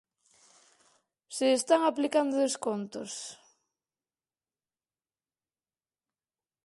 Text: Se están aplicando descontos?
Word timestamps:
Se 1.35 1.47
están 1.59 1.81
aplicando 1.85 2.43
descontos? 2.45 3.11